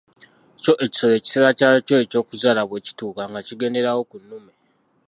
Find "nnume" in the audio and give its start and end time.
4.21-4.53